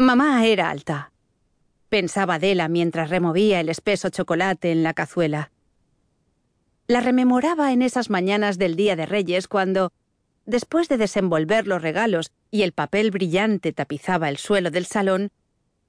[0.00, 1.12] Mamá era alta.
[1.90, 5.52] Pensaba Adela mientras removía el espeso chocolate en la cazuela.
[6.86, 9.92] La rememoraba en esas mañanas del Día de Reyes cuando,
[10.46, 15.32] después de desenvolver los regalos y el papel brillante tapizaba el suelo del salón,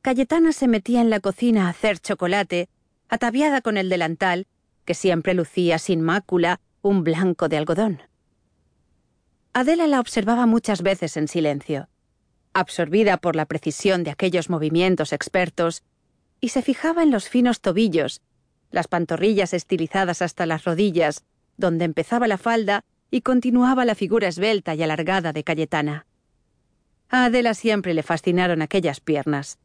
[0.01, 2.67] Cayetana se metía en la cocina a hacer chocolate,
[3.07, 4.45] ataviada con el delantal,
[4.83, 8.01] que siempre lucía sin mácula, un blanco de algodón.
[9.53, 11.87] Adela la observaba muchas veces en silencio,
[12.53, 15.83] absorbida por la precisión de aquellos movimientos expertos,
[16.39, 18.21] y se fijaba en los finos tobillos,
[18.71, 21.23] las pantorrillas estilizadas hasta las rodillas,
[21.57, 26.05] donde empezaba la falda y continuaba la figura esbelta y alargada de Cayetana.
[27.09, 29.59] A Adela siempre le fascinaron aquellas piernas.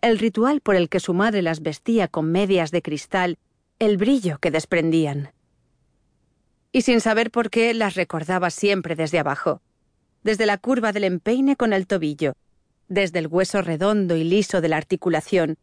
[0.00, 3.38] El ritual por el que su madre las vestía con medias de cristal,
[3.78, 5.32] el brillo que desprendían
[6.72, 9.62] y sin saber por qué las recordaba siempre desde abajo,
[10.22, 12.34] desde la curva del empeine con el tobillo,
[12.88, 15.56] desde el hueso redondo y liso de la articulación,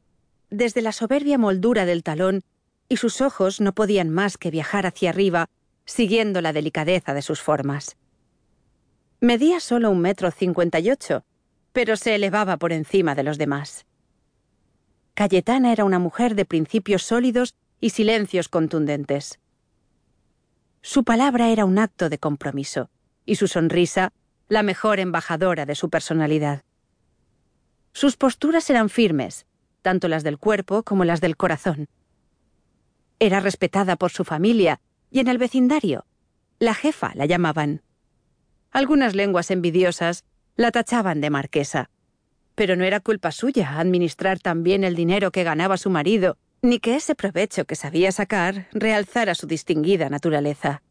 [0.49, 2.43] desde la soberbia moldura del talón,
[2.87, 5.49] y sus ojos no podían más que viajar hacia arriba,
[5.85, 7.97] siguiendo la delicadeza de sus formas.
[9.21, 11.23] Medía solo un metro cincuenta y ocho,
[11.73, 13.85] pero se elevaba por encima de los demás.
[15.15, 19.40] Cayetana era una mujer de principios sólidos y silencios contundentes.
[20.81, 22.90] Su palabra era un acto de compromiso,
[23.25, 24.13] y su sonrisa
[24.48, 26.63] la mejor embajadora de su personalidad.
[27.93, 29.46] Sus posturas eran firmes,
[29.82, 31.87] tanto las del cuerpo como las del corazón.
[33.20, 34.79] Era respetada por su familia
[35.10, 36.05] y en el vecindario.
[36.60, 37.82] La jefa la llamaban.
[38.71, 40.24] Algunas lenguas envidiosas
[40.55, 41.90] la tachaban de marquesa.
[42.55, 46.80] Pero no era culpa suya administrar tan bien el dinero que ganaba su marido ni
[46.80, 50.82] que ese provecho que sabía sacar realzara su distinguida naturaleza.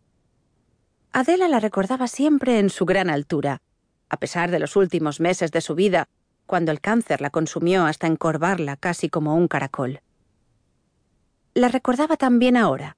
[1.17, 3.63] Adela la recordaba siempre en su gran altura,
[4.09, 6.09] a pesar de los últimos meses de su vida,
[6.45, 10.01] cuando el cáncer la consumió hasta encorvarla casi como un caracol.
[11.55, 12.97] La recordaba también ahora,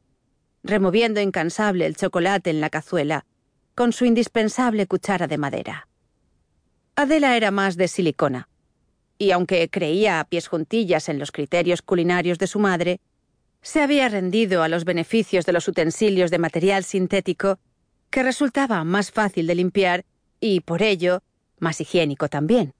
[0.63, 3.27] removiendo incansable el chocolate en la cazuela,
[3.75, 5.87] con su indispensable cuchara de madera.
[6.95, 8.49] Adela era más de silicona,
[9.19, 12.99] y aunque creía a pies juntillas en los criterios culinarios de su madre,
[13.61, 17.59] se había rendido a los beneficios de los utensilios de material sintético
[18.11, 20.05] que resultaba más fácil de limpiar
[20.41, 21.23] y, por ello,
[21.59, 22.75] más higiénico también.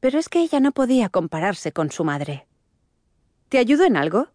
[0.00, 2.46] Pero es que ella no podía compararse con su madre.
[3.48, 4.28] ¿Te ayudo en algo?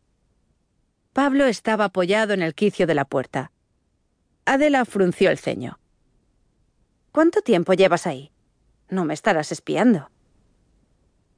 [1.14, 3.52] Pablo estaba apoyado en el quicio de la puerta.
[4.46, 5.80] Adela frunció el ceño.
[7.12, 8.32] ¿Cuánto tiempo llevas ahí?
[8.90, 10.10] No me estarás espiando.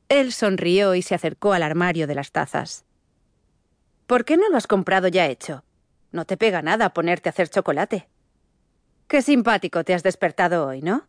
[0.09, 2.83] Él sonrió y se acercó al armario de las tazas.
[4.07, 5.63] ¿Por qué no lo has comprado ya hecho?
[6.11, 8.09] No te pega nada ponerte a hacer chocolate.
[9.09, 11.07] Qué simpático te has despertado hoy, ¿no?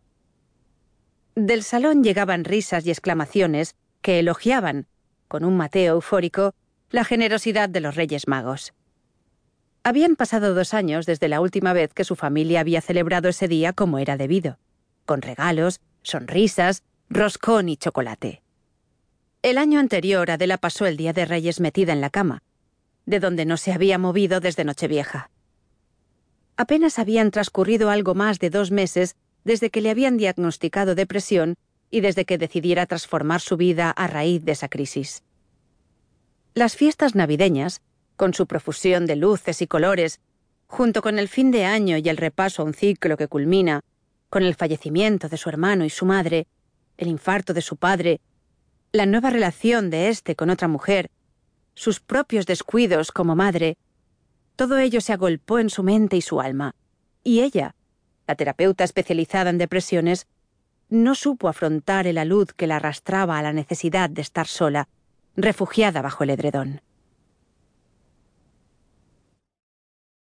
[1.35, 4.87] Del salón llegaban risas y exclamaciones que elogiaban,
[5.29, 6.55] con un mateo eufórico,
[6.89, 8.73] la generosidad de los Reyes Magos.
[9.85, 13.75] Habían pasado dos años desde la última vez que su familia había celebrado ese día
[13.75, 14.59] como era debido,
[15.05, 18.43] con regalos, sonrisas, roscón y chocolate.
[19.43, 22.43] El año anterior Adela pasó el Día de Reyes metida en la cama,
[23.05, 25.29] de donde no se había movido desde Nochevieja.
[26.61, 31.57] Apenas habían transcurrido algo más de dos meses desde que le habían diagnosticado depresión
[31.91, 35.23] y desde que decidiera transformar su vida a raíz de esa crisis.
[36.53, 37.81] Las fiestas navideñas,
[38.17, 40.21] con su profusión de luces y colores,
[40.67, 43.81] junto con el fin de año y el repaso a un ciclo que culmina,
[44.29, 46.47] con el fallecimiento de su hermano y su madre,
[46.99, 48.21] el infarto de su padre
[48.93, 51.11] la nueva relación de éste con otra mujer,
[51.75, 53.79] sus propios descuidos como madre,
[54.61, 56.75] todo ello se agolpó en su mente y su alma.
[57.25, 57.75] Y ella,
[58.27, 60.27] la terapeuta especializada en depresiones,
[60.91, 64.87] no supo afrontar el alud que la arrastraba a la necesidad de estar sola,
[65.35, 66.83] refugiada bajo el edredón.